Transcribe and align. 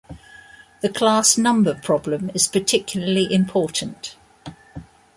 The 0.81 0.89
class 0.89 1.37
number 1.37 1.75
problem 1.75 2.31
is 2.33 2.47
particularly 2.47 3.31
important. 3.31 4.15